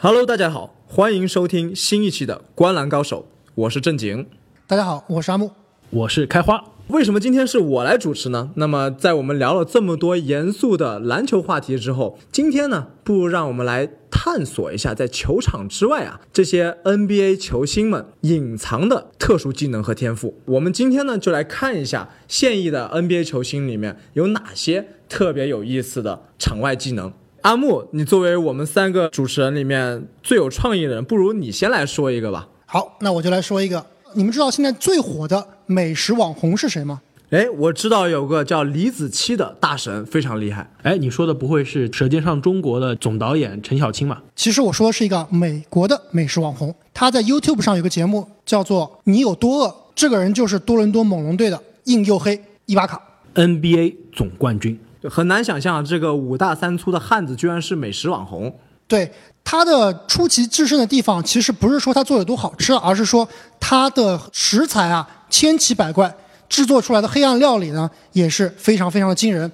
[0.00, 3.22] Hello，大家好，欢迎收听新一期的《观篮高手》，
[3.56, 4.28] 我是正经。
[4.68, 5.50] 大家好，我是阿木。
[5.90, 6.62] 我是开花。
[6.86, 8.52] 为什么今天是我来主持呢？
[8.54, 20.38] 那么，在我们聊了这么多严肃的篮球话题之后，今天呢，不如让我们来探索一下，在球场之外啊，这些 NBA 球星们隐藏的特殊技能和天赋。
[20.44, 27.12] 我们今天呢，就来看一下现役的 NBA 球星里面有哪些特别有意思的场外技能。
[27.42, 32.48] 阿木，你作为我们三个主持人里面最有创意的人，不如你先来说一个吧。
[32.66, 33.84] 好，那我就来说一个。
[34.14, 37.00] 你们知道现在最火的美食网红是谁吗？
[37.30, 40.70] 哎，我知道有个叫李子柒的大神，非常厉害。
[40.82, 44.22] 哎，你说的不会是《舌尖上中国》的总导演陈小青吧？
[44.34, 53.00] 其实我说的是一个美国的美食网红，他在 YouTube 上有个节目叫做《你有多饿》，这个人就是多伦多猛龙队的硬又黑伊巴卡。
[53.34, 54.80] NBA 总冠军。
[55.08, 58.54] 很难想象，这个五大三粗的汉子居然是美食网红。
[58.86, 59.10] 对
[59.44, 63.28] 他的出奇制胜的地方，其实不是说他做的多好吃，而是说
[63.60, 66.14] 他的食材啊千奇百怪，
[66.48, 69.50] 制作出来的黑暗料理呢也是非常非常的惊人。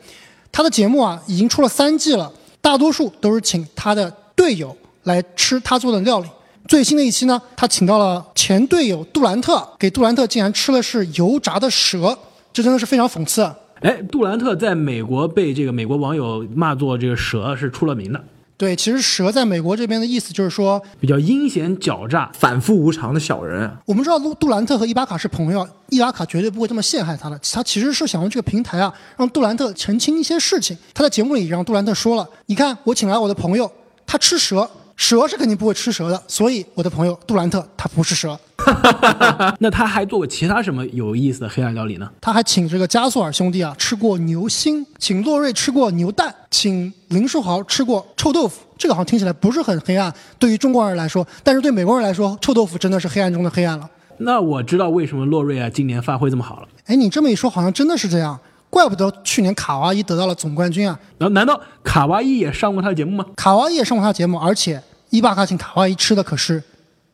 [0.52, 6.28] 他的节目啊已经出了三季了，大多数都是请他的队友来吃他做的料理。
[6.68, 12.16] 最新的一期呢，他请到了前队友杜兰特，给杜兰特竟然吃的是油炸的蛇，
[12.52, 13.54] 这真的是非常讽刺啊。
[13.84, 18.24] 哎，杜兰特在美国被这个美国网友骂作这个蛇是出了名的，
[18.56, 22.30] 对，其实蛇在美国这边的意思就是说，比较阴险狡诈。
[22.32, 27.38] 反复无常的小人啊，我们知道杜杜兰特和伊巴卡是朋友，伊巴卡绝对不会这么陷害他的。
[27.52, 30.74] 他其实是想用这个平台啊，让杜兰特澄清一些事情。
[30.94, 33.70] 他在节目里让杜兰特说了：“你看，我请来我的朋友，
[34.06, 38.40] 他吃蛇，蛇是肯定不会吃蛇的，所以我的朋友杜兰特他不是蛇。
[39.60, 42.10] 那他还做过其他什么有意思的黑暗料理呢？
[42.20, 48.62] 他还请这个加索尔兄弟啊吃过牛心，请洛瑞吃过牛蛋，请林书豪吃过臭豆腐。
[48.76, 53.88] 这个好像听起来不是很黑暗，对于中国人来说，但是对美国人来说，臭豆腐真的是黑暗中的黑暗了。
[54.18, 56.68] 那我知道为什么洛瑞啊今年发挥这么好了。
[56.86, 58.38] 哎，你这么一说，好像真的是这样。
[58.70, 60.98] 怪不得去年卡哇伊得到了总冠军啊！
[61.16, 63.24] 然后难道卡哇伊也上过他的节目吗？
[63.36, 66.60] 卡哇伊也上过他的节目，而且伊巴卡请卡哇伊吃的可是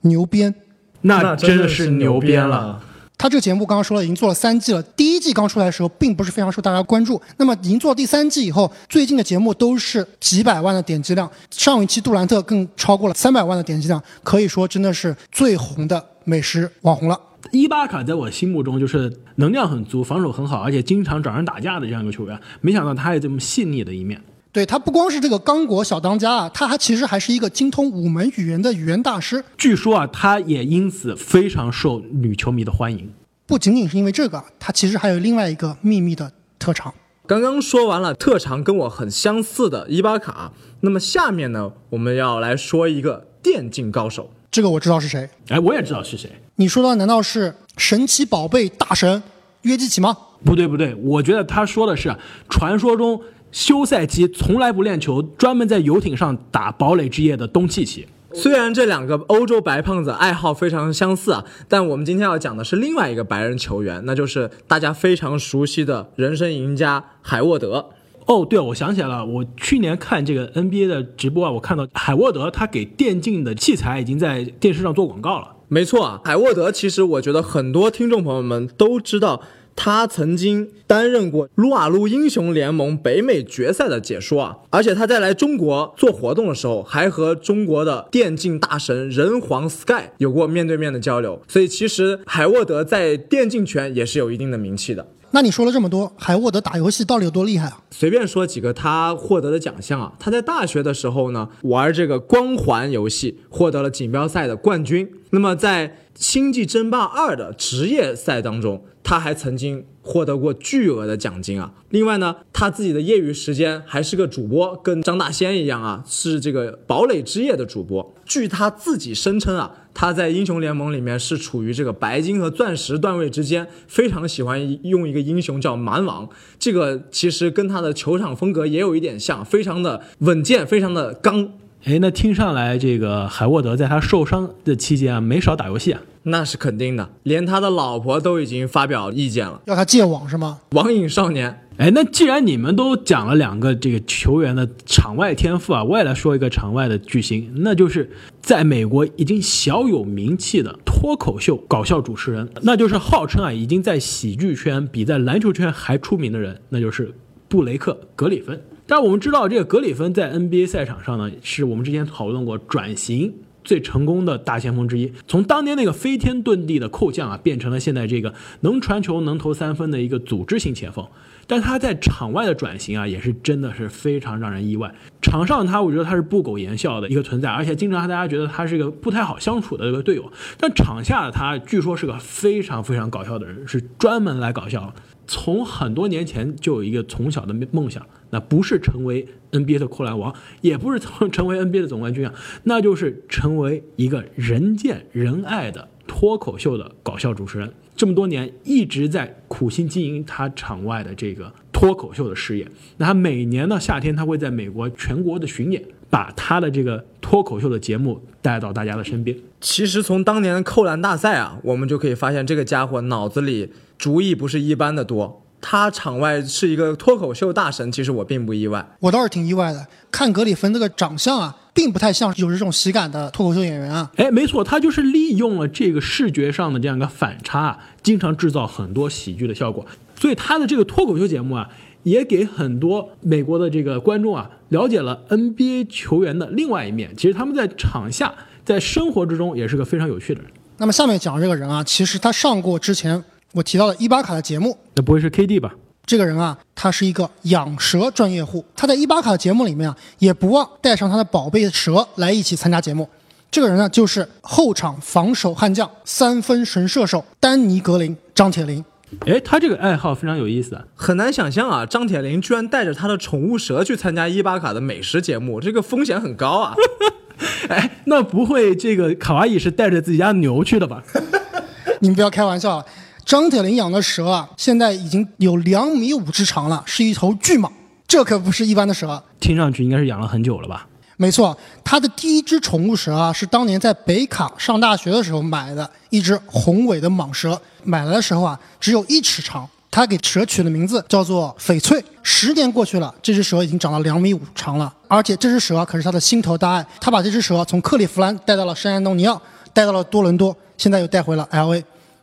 [0.01, 0.55] 牛鞭。
[1.03, 2.81] 那真的是牛鞭了。。
[3.17, 4.83] 他这个节目刚刚说了，已经做了三季了。
[4.83, 7.21] 第一季刚出来的时候，并不是非常受大家关注。
[7.37, 11.31] 那么已经做到第三季以后，最近的节目都是几百万的点击量。
[11.51, 17.21] 上一期杜兰特更超过了三百万的点击量，可以说真的是最红的美食网红了。
[17.53, 22.41] 伊巴卡在我心目中就是能量很足、防守很好，而且经常找人打架的这样一个球员。
[22.63, 24.19] 没想到他有这么细腻的一面。
[24.53, 29.45] 对他不光是这个刚果小当家啊，他还其实还是一个精通五门语言的语言大师。
[29.57, 33.13] 据说啊，他也因此非常受女球迷的欢迎。
[33.47, 36.93] 不仅仅是因为这个，他其实还有另外一个秘密的特长。
[37.29, 40.51] 刚刚说完了特长跟我很相似的伊巴卡，
[40.81, 44.31] 那么下面呢，我们要来说一个电竞高手。
[44.51, 45.31] 这个我知道是谁。
[45.47, 46.29] 哎，我也知道是谁。
[46.57, 49.23] 你说的难道是神奇宝贝大神
[49.63, 50.17] 约基奇吗？
[50.45, 52.19] 不对不对，我觉得他说的是啊
[52.49, 53.21] 传说中
[53.53, 58.07] 休赛期从来不练球，专门在游艇上打堡垒之夜的东契奇。
[58.33, 67.91] 虽然这两个欧洲白胖子爱好非常相似啊，但我们今天要讲的是另外一个白人球员，那就是大家非常熟悉的人生赢家海沃德。
[68.27, 75.49] 哦，对了，我想起来了，我去年看这个 NBA 的直播啊，我看到海沃德他给电竞的器材已经在电视上做广告了。
[75.67, 79.41] 没错啊，海沃德其实我觉得很多听众朋友们都知道，
[79.83, 95.07] 他曾经担任过撸啊撸英雄联盟北美决赛的解说啊，而且他在来中国做活动的时候，还和中国的电竞大神人皇 Sky 有过面对面的交流，所以其实海沃德在电竞圈也是有一定的名气的。
[95.33, 97.81] 那你说了这么多，海沃德打游戏到底有多厉害啊？
[97.91, 105.09] 随便说几个他获得的奖项啊，他在大学的时候呢，玩这个光环游戏获得了锦标赛的冠军。
[105.31, 111.73] 那么在星际争霸二的职业赛当中，他还曾经获得过巨额的奖金啊。
[111.91, 118.13] 另外呢，他自己的业余时间还是个主播，跟张大仙一样啊，是这个堡垒之夜的主播。
[118.25, 126.29] 据他自己声称啊，他在英雄联盟里面是处于这个白金和钻石段位之间，非常喜欢用一个英雄叫蛮王。
[126.59, 131.51] 这个其实跟他的球场风格也有一点像，非常的稳健，非常的刚。
[131.85, 136.01] 哎，那听上来这个海沃德在他受伤的期间啊，没少打游戏啊。
[136.25, 139.63] 那是肯定的，连他的老婆都已经发表意见了。
[139.65, 140.59] 要他戒网是吗？
[140.73, 148.11] 网瘾少年，哎，那既然你们都讲了两个这个球员的场外天赋啊，我也来说一个场外的巨星，那就是
[148.43, 157.15] 在美国已经小有名气的脱口秀搞笑主持人，那就是号称啊已经在喜剧圈比在篮球圈还出名的人，那就是
[157.49, 158.61] 布雷克·格里芬。
[158.87, 163.33] 但我们知道，这个格里芬在 NBA 赛场上呢，是我们之前讨论过转型
[163.71, 165.13] 最成功的大前锋之一。
[165.29, 171.07] 从当年那个飞天遁地的扣将啊，变成了现在这个能传球、能投三分的一个组织型前锋。
[171.47, 174.93] 但他在场外的转型啊，也是真的是非常让人意外。
[175.23, 180.33] 场上他，我觉得他是不苟言笑的一个存在，而且经常让大家觉得他是一个不太好相处的一个队友。
[180.59, 184.93] 但场下的他，据说是个非常非常搞笑的人，是专门来搞笑。
[185.33, 192.35] 从很多年前就有一个从小的梦想，那不是成为 NBA 的扣篮王，也不是成成为 NBA 的总冠军啊，
[192.65, 197.73] 那就是成为一个人见人爱的脱口秀的搞笑主持人。
[197.95, 202.67] 这么多年一直在苦心经营他场外的这个脱口秀的事业。
[202.97, 209.37] 那他每年的夏天，他会在美国全国的巡演，把他的这个脱口秀的节目带到大家的身边。
[209.61, 215.43] 其实从当年的扣篮大赛啊，我们就可以发现这个家伙脑子里主意不是一般的多。
[215.63, 218.97] 他场外是一个脱口秀大神，其实我并不意外。
[219.01, 224.11] 我倒是挺意外的，看格里芬这个长相啊，并不太像有这种喜感的脱口秀演员啊。
[224.17, 229.85] 哎，没错，他就是利用了这个视觉上的这样一个反差，经常制造很多喜剧的效果。
[230.19, 231.69] 所以他的这个脱口秀节目啊，
[232.03, 237.15] 也给很多美国的这个观众啊，了解了 NBA 球员的另外一面。
[237.17, 240.51] 其实他们在场下，在生活之中也是个非常有趣的人。
[240.79, 244.77] 那么下面讲这个人啊，其实他上过之前我提到的伊巴卡的节目。
[244.95, 245.75] 那不会是 KD 吧？
[246.07, 248.65] 这个人啊，他是一个养蛇专业户。
[248.75, 253.09] 他在伊巴卡的节目里面啊，也不忘带上他的宝贝蛇来一起参加节目。
[253.51, 258.85] 这个人呢，就是后场防守悍将、三分神射手丹尼格林张铁林。
[259.27, 266.75] 哎，他这个爱好非常有意思啊，很难想象啊，张铁林居然带着他的宠物蛇去参加伊巴卡的美食节目，这个风险很高啊。
[267.69, 271.03] 哎，那不会这个卡哇伊是带着自己家牛去的吧？
[272.01, 272.87] 你们不要开玩笑了。
[273.25, 277.71] 张铁林养的蛇啊，现在已经有两米五之长了，是一头巨蟒，
[278.09, 279.23] 这可不是一般的蛇。
[279.39, 280.87] 听上去应该是养了很久了吧？
[281.21, 287.61] 没错，他的第一只宠物蛇啊，是当年在北卡上大学的时候买的，一只宏伟的蟒蛇。
[287.85, 292.03] 买来的时候啊，只有一尺长，他给蛇取的名字叫做翡翠。
[292.23, 296.87] 十年过去了，这只蛇已经长到两米五长了，而且这只蛇可是他的心头大爱。
[296.99, 299.39] 他把这只蛇从克利夫兰带到了圣安东尼奥，
[299.75, 301.83] 带到了多伦多，现在又带回了 LA，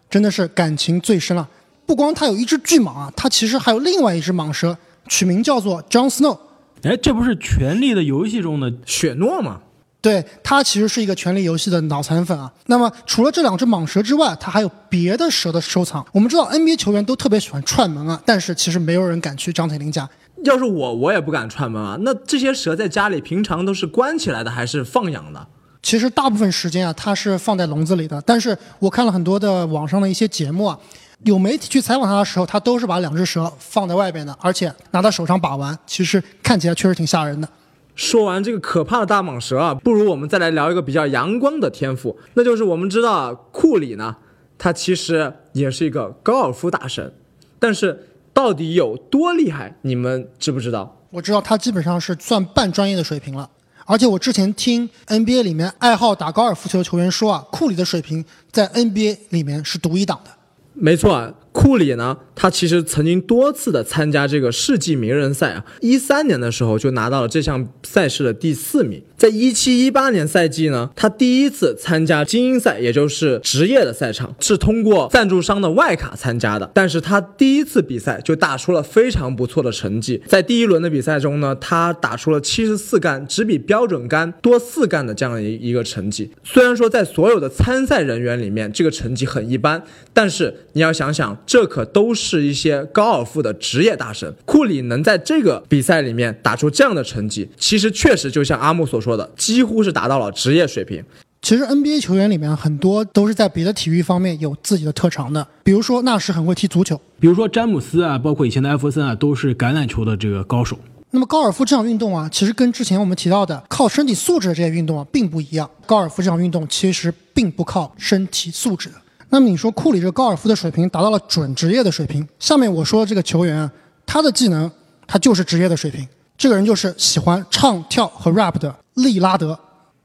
[0.10, 1.48] 真的是感情最深了。
[1.86, 4.76] 不光他有一只巨蟒啊，他其实还有另外一只蟒蛇，
[5.08, 6.36] 取名叫做 John Snow。
[6.84, 9.62] 哎，这不是《权力的游戏》中的雪诺吗？
[10.00, 12.52] 对他其实是一个《权力游戏》的脑残粉啊。
[12.68, 16.06] 那么除了这两只蟒蛇之外，他还有别的蛇的收藏。
[16.14, 20.08] 我们知道 NBA 球员都特别喜欢串门啊，但是其实没有人敢去张铁林家。
[20.44, 21.98] 要是我，我也不敢串门啊。
[22.02, 25.48] 那这些蛇在家里平常都是关起来的，还是放养的？
[25.82, 28.22] 其实大部分时间啊，它是放在笼子里的。
[28.22, 30.78] 但是我看了很多的网上的一些节目啊，
[31.24, 37.48] 有媒体去采访他的时候，他都是把两只蛇放在外边的，而且拿到手上把玩，其实看起来确实挺吓人的。
[37.96, 44.16] 说完这个可怕的大蟒蛇啊，不如我们再来聊一个比较阳光的天赋，那就是我们知道库里呢，
[44.58, 47.12] 他其实也是一个高尔夫大神，
[47.58, 51.02] 但是到底有多厉害，你们知不知道？
[51.10, 53.50] 我知道他基本上是算半专业的水平了。
[53.86, 60.32] 而且我之前听 NBA 里面爱好打高尔夫球的球员说啊，库里的水平在 NBA 里面是独一档的。
[60.80, 69.02] 没错，库里呢，他其实曾经多次的参加这个世纪名人赛啊，一三年的时候就拿到了这项赛事的第四名。
[69.18, 76.70] 在一七一八年赛季呢，他第一次参加精英赛，也就是职业的赛场，是通过赞助商的外卡参加的。
[76.76, 86.30] 但是他第一次比赛就打出了非常不错的成绩，在第一轮的比赛中呢，他打出了七十四杆，只比标准杆多四杆的这样一一个成绩。
[86.44, 89.82] 虽然说在所有的参赛人员里面，这个成绩很一般，
[90.14, 94.32] 但是你要想想，这可都是一些高尔夫的职业大神。
[94.46, 101.04] 库里能在这个比赛里面打出这样的成绩，其实确实就像阿木所说的，几乎是达到了职业水平。
[101.42, 110.78] 其实 NBA 球员里面很多都是在别的体育方面有自己的特长的，比如说纳什很会踢足球，比如说詹姆斯啊，包括以前的艾弗森啊，都是橄榄球的这个高手。
[111.12, 115.70] 那么高尔夫这项运动啊，其实跟之前我们提到的靠身体素质的这些运动啊并不一样。
[115.86, 118.96] 高尔夫这项运动其实并不靠身体素质的。
[119.30, 123.72] 那么你说库里这个高尔夫的水平达到了准职业的水平，下面我说的这个球员啊，
[124.06, 124.72] 他的技能
[125.06, 126.08] 他就是职业的水平。
[126.38, 129.58] 这个人就是喜欢唱跳和 rap 的利拉德。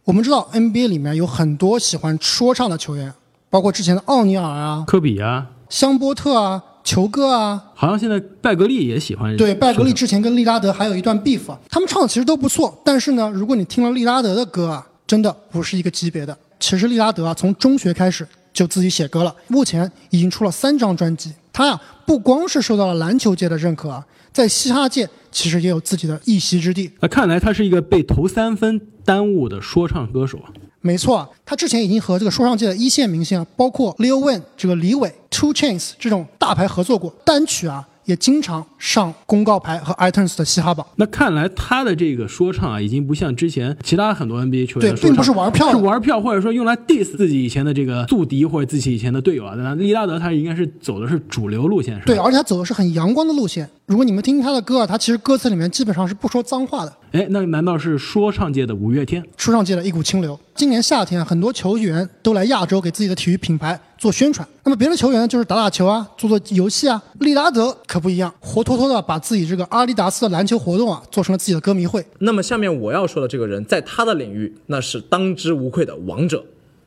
[0.05, 3.13] 我们知道 NBA 里面有很多喜欢说唱的球员，
[3.51, 9.37] 包括之前的奥尼尔啊、科比啊，香波特啊、球哥啊，好像现在拜格利也喜欢。
[9.37, 12.77] 对，拜格利之前跟利拉德还有一段 beef，啊他们唱的其实都不错。
[12.85, 16.37] 但是呢，如果你听了利拉德的歌啊，真的不是一个级别的。
[16.59, 21.33] 其实利拉德啊，从中学开始就自己写歌了，目前已经出了三张专辑。
[21.53, 26.91] 他呀，不光是受到了篮球界的认可啊，在嘻哈界其实也有自己的一席之地。
[27.01, 30.49] 那看来他是一个被投三分耽误的说唱歌手啊。
[30.81, 40.87] 没错啊，他之前已经和这个说唱界的一线明星啊，包括 Lil Wayne 这个李伟、Two Chains 这种大牌合作过，单曲啊也经常上公告牌和 iTunes 的嘻哈榜。
[40.97, 49.55] 那看来他的这个说唱啊，已经不像之前其他很多 NBA 球员对并不是玩票是玩票，或者说用来 diss 自己以前的这个宿敌或者自己以前的队友啊。
[49.57, 52.05] 那利拉德他应该是走的是主流路线，是吧？
[52.07, 53.67] 对，而且他走的是很阳光的路线。
[53.93, 59.23] 如果你们听他的歌啊，他其实歌词里面基本上是不说脏话的，哎，那难道是说唱界的五月天？
[59.37, 60.41] 说唱界的一股清流。
[60.55, 64.49] 今年夏天，很多球员都来亚洲给自己的体育品牌做宣传。
[64.65, 67.03] 那么别的球员就是打打球啊，做做游戏啊。
[67.21, 72.03] 利拉德可不一样，活脱脱的把自己这个阿迪达斯的篮球活动啊，做成了自己的歌迷会。
[72.21, 76.43] 那么下面我要说的这个人，在他的领域那是当之无愧的王者，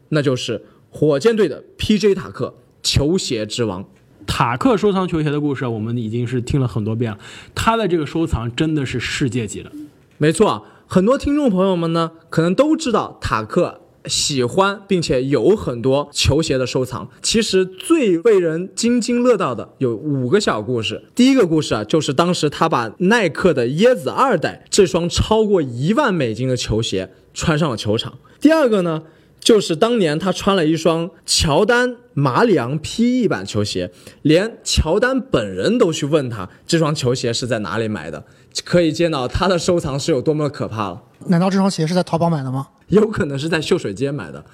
[0.10, 0.60] 那就是
[0.90, 2.16] 火箭队的 P.J.
[2.16, 3.86] 塔克，球鞋之王。
[4.26, 7.18] 塔克收藏球鞋的故事，我们已经是听了很多遍了。
[7.54, 9.72] 他的这个收藏真的是世界级的。
[10.18, 17.10] 没错，很多听众朋友们呢，可能都知道塔克喜欢并且有很多球鞋的收藏。
[17.22, 21.04] 其实最为人津津乐道的有五个小故事。
[21.16, 28.20] 第一个故事啊，就是当时他把耐克的椰子二代这双超过一万美金的球鞋穿上了球场。
[28.40, 29.02] 第二个呢，
[29.46, 33.92] 就是当年他穿了一双乔丹马里昂 PE 版球鞋，
[34.24, 38.26] 连乔丹本人都去问他这双球鞋是在哪里买的，
[38.64, 41.04] 可以见到他的收藏是有多么的可怕了。
[41.28, 42.68] 难道这双鞋是在淘宝买的吗？
[42.88, 44.46] 有可能是在秀水街买的。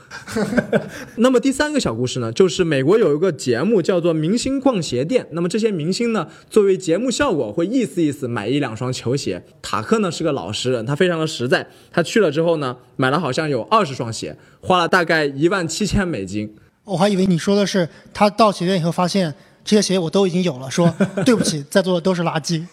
[1.17, 9.43] 那么第三个小故事呢，就是美国有一个节目叫做《明星逛鞋店》，那么这些明星呢，作为节目效果会意思意思买一两双球鞋。
[9.61, 16.55] 塔克呢是个老实人，他非常的实在，他去了之后呢，买了好像有二十双鞋，花了大概一万七千美金。
[16.85, 20.91] 我还以为你说的是他到鞋店以后发现这些鞋我都已经有了，说
[21.25, 22.65] 对不起，在座的都是垃圾。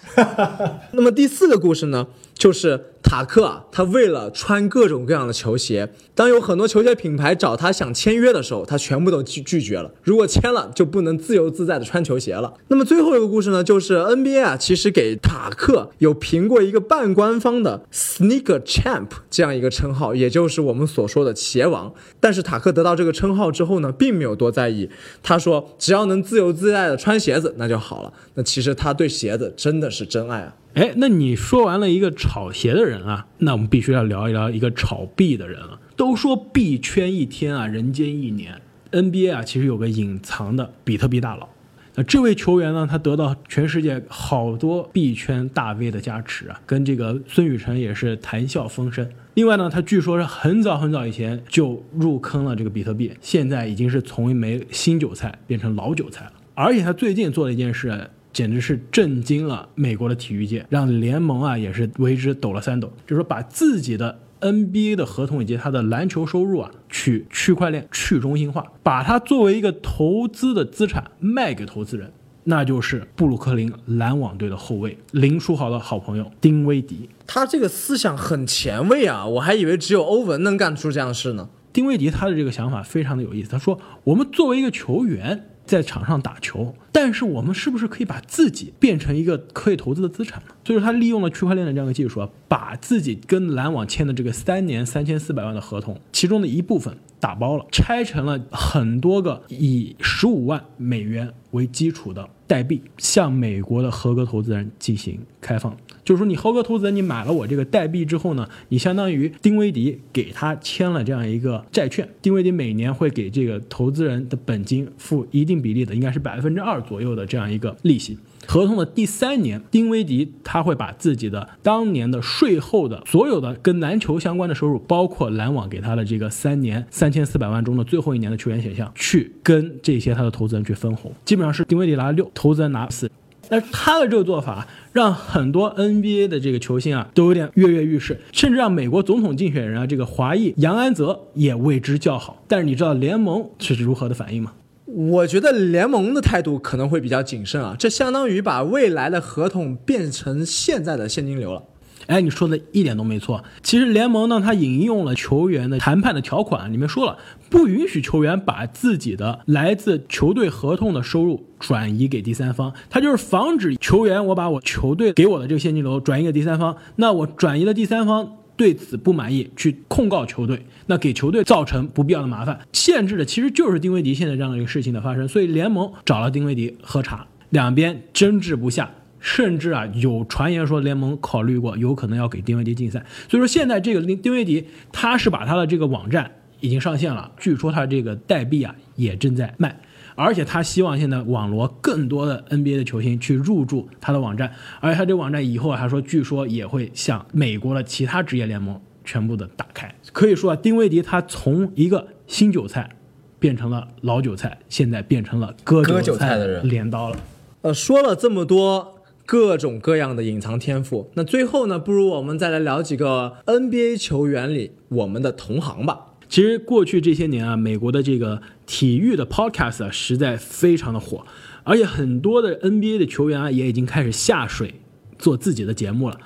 [0.92, 2.06] 那么第四个故事呢，
[2.38, 9.90] 就是塔克啊，他为了穿各种各样的球鞋，当有很多球鞋品牌找他想签约的时候，他全部都拒拒绝了。
[10.04, 12.54] 如果签了，就不能自由自在的穿球鞋了。
[12.68, 21.92] 那么最后一个故事呢，就是 NBA 啊，其实给塔克有评过一个半官方的 Sneaker Champ 这样一个称号，也就是我们所说的鞋王。
[22.20, 24.88] 但是塔克得到这个称号之后呢，并没有多在意，
[25.22, 28.12] 他说只要能自由自在的穿鞋子，那就好了。
[28.34, 30.54] 那其实他对鞋子真的是真爱啊。
[30.74, 35.80] 哎，那你说完了一个炒鞋的人啊，那我们必须要聊一聊一个炒币的人了。
[35.96, 38.60] 都说币圈一天啊，人间一年。
[38.92, 41.48] NBA 啊，其实有个隐藏的比特币大佬。
[41.96, 49.08] 那这位球员呢，他得到全世界好多币圈大 V 的加持啊，跟这个孙宇晨也是谈笑风生。
[49.34, 56.32] 另外呢，他据说是很早很早以前就入坑了这个比特币，现在已经是从一枚新韭菜变成老韭菜了。
[56.54, 72.12] 而且他最近做了一件事，简直是震惊了美国的体育界，让联盟啊也是为之抖了三抖，就是说把自己的 NBA 的合同以及他的篮球收入啊，去区块链去中心化，把它作为一个投资的资产卖给投资人，
[72.44, 77.10] 那就是布鲁克林篮网队的后卫林书豪的好朋友丁威迪。
[77.26, 81.48] 他这个思想很前卫啊，我还以为只有欧文能干出这样的事呢。
[81.72, 105.76] 丁威迪他的这个想法非常的有意思，他说：“我们作为一个球员在场上打球，但是我们是不是可以把自己变成一个可以投资的资产呢？”所以说他利用了区块链的这样一个技术啊，把自己跟篮网签的这个三年三千四百万的合同，其中的一部分打包了，拆成了很多个以十五万美元为基础的代币，向美国的合格投资人进行开放。
[106.08, 118.16] 就是说，你合格投资人，你买了我这个代币之后呢，你相当于丁威迪给他签了这样一个债券，丁威迪每年会给这个投资人的本金付一定比例的，应该是百分之二左右的这样一个利息。
[118.46, 133.10] 合同的第三年，丁威迪他会把自己的当年的税后的所有的跟篮球相关的收入，包括篮网给他的这个三年三千四百万中的最后一年的球员选项，去跟这些他的投资人去分红，基本上是丁威迪拿六，投资人拿四。
[133.48, 142.44] 但是他的这个做法，让很多 NBA 的这个球星啊都有点跃跃欲试，甚至让美国总统竞选人啊这个华裔杨安泽也为之叫好。
[142.46, 144.52] 但是你知道联盟是如何的反应吗？
[144.86, 151.62] 我觉得联盟的态度可能会比较谨慎啊，这相当于把未来的合同变成现在的现金流了。
[152.08, 153.44] 哎，你说的一点都没错。
[153.62, 157.16] 其实联盟呢，它引用了球员的谈判的条款，里面说了，
[157.48, 168.34] 不允许球员把自己的来自球队合同的收入转移给第三方，它就是防止球员我把我球队给我的这个现金流转移给第三方，那我转移了第三方。
[168.56, 175.28] 对此不满意，去控告球队，那给球队造成不必要的麻烦，限制的其实就是丁威迪现在这样的一个事情的发生。
[175.28, 178.90] 所以联盟找了丁威迪喝茶，两边争执不下。
[179.20, 183.04] 甚至啊，有传言说联盟考虑过，有可能要给丁威迪禁赛。
[183.28, 189.78] 所以说现在这个丁丁威迪，他是把他的这个网站已经上线了，据说他这个代币啊也正在卖，
[190.14, 199.94] 而且他希望现在网罗更多的 NBA 的球星去入驻他的网站，而且他这个网站以后还说，据说也会向美国的其他职业联盟全部的打开。
[200.12, 202.90] 可以说啊，丁威迪他从一个新韭菜
[203.38, 207.16] 变成了老韭菜，现在变成了割韭菜的人镰刀了。
[207.62, 208.97] 呃，说了这么多
[209.30, 216.14] 各种各样的隐藏天赋，那最后呢，不如我们再来聊几个 NBA 球员里我们的同行吧。
[216.30, 221.26] 其实过去这些年啊，美国的这个体育的 podcast 啊，实在非常的火，
[221.62, 224.76] 而且很多的 NBA 的球员啊，也已经开始下水
[225.18, 226.18] 做自己的节目了。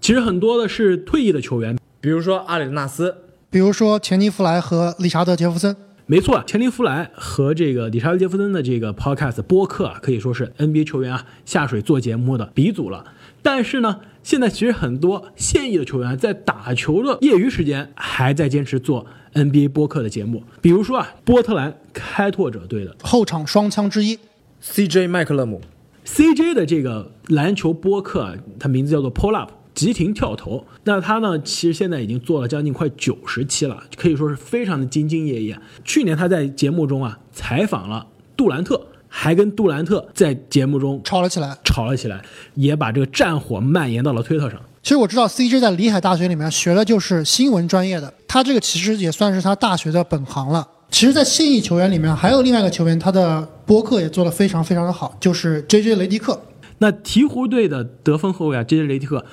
[0.00, 3.14] 其实很多的是退役的球员，比如说阿里纳斯，
[3.50, 5.76] 比如说钱尼弗莱和理查德·杰弗森。
[6.08, 13.04] 没错，钱林弗莱和这个理查德·杰弗森的这个 podcast 播客啊，可以说是 NBA 球员啊下水做节目的鼻祖了。
[13.42, 24.16] 但是呢，现在其实很多现役的球员在打球的业余时间还在坚持做 NBA 播客的节目，比如说啊，波特兰开拓者队的后场双枪之一
[24.62, 25.60] ，CJ 麦克勒姆
[26.04, 29.50] ，CJ 的这个篮球播客啊，它名字叫做 Pull Up。
[29.76, 31.38] 急停跳投，那他呢？
[31.42, 35.56] 其实现在已经做了将近快九十期了，可以说是非常的兢兢业业。
[35.84, 41.54] 去年他在节目中啊采访了杜兰特，还跟杜兰特在节目中吵了起来。
[41.62, 44.58] 吵了起来，也把这个战火蔓延到了推特上。
[44.82, 50.66] 其实我知道 CJ 在里海大学里面学的就是新闻专业的，他这个其实也算是他大学的本行了。
[50.90, 56.40] 其实，在现役球员里面，还有另外一个球员，他的播客也做得非常非常的好，就是 JJ 雷迪克。
[56.78, 59.26] 那鹈鹕队的得分后卫啊，JJ 雷迪克。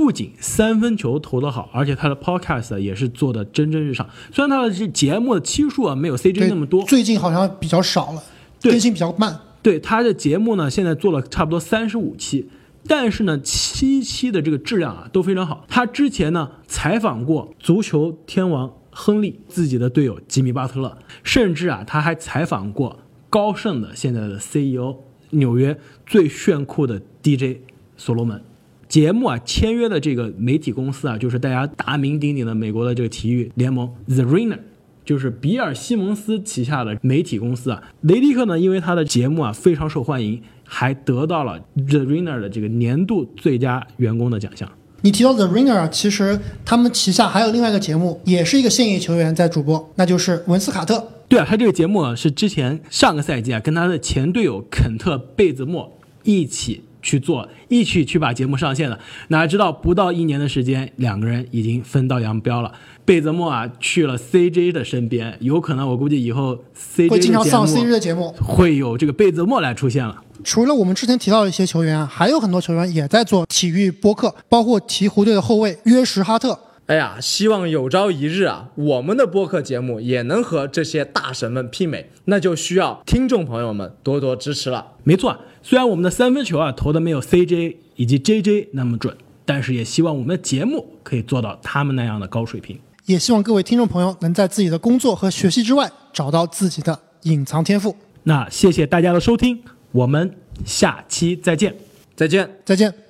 [0.00, 4.08] 不仅三分球投得好，而且他的 podcast 也是做的蒸蒸日上。
[4.32, 8.22] 虽然他的这节目的期数啊没有 CJ 那么多，最近好像比较少了，
[8.62, 9.38] 更新比较慢。
[9.60, 12.48] 对他的节目呢，现在做了差不多三十五期，
[12.86, 15.66] 但是呢，七期的这个质量啊都非常好。
[15.68, 24.96] 他之前呢采访过足球天王亨利自己的队友吉米巴特勒，甚至啊他还采访过高盛的现在的 CEO
[25.28, 27.58] 纽约最炫酷的 DJ
[27.98, 28.42] 所罗门。
[28.90, 34.58] 节目啊，签约的这个媒体公司啊，就是大家大名鼎鼎的美国的这个体育联盟 The Ringer，
[35.04, 37.80] 就是比尔西蒙斯旗下的媒体公司啊。
[38.00, 44.68] 雷迪克呢，因为他的节目啊非常受欢迎，还得到了 The Ringer 的这个年度最佳员工的奖项。
[45.02, 51.06] 你提到 The Ringer，其实他们旗下还有另外一个节目，也是一个现役球员在主播，那就是文斯卡特。
[51.28, 56.82] 对啊，他这个节目啊是之前上个赛季啊跟他的前队友肯特贝兹莫一起。
[57.02, 58.98] 去做，一起去把节目上线了。
[59.28, 62.72] 哪知道不到一年的时间，两个人已经分道扬镳了。
[63.04, 70.22] 贝泽莫啊去了 CJ 的身边，有可能我估计以后 CJ 会经常上 CJ 的节目，会有这个贝泽莫来出现了。
[70.42, 76.58] 除了我们之前提到的一些球员，还有很多球员也在做体育播客，包括鹈鹕队的后卫约什哈特。
[76.90, 84.94] 哎呀，希望有朝一日啊，我们的播客节目也能和这些大神们媲美，那就需要听众朋友们多多支持了。
[85.04, 92.76] 没错，虽然我们的三分球啊投的没有 CJ 以及 JJ 那么准，但是也希望我们的节目可以做到他们那样的高水平。
[93.06, 97.94] 也希望各位听众朋友能在自己的工作和学习之外找到自己的隐藏天赋。
[98.24, 101.72] 那谢谢大家的收听，我们下期再见，
[102.16, 103.09] 再见，再见。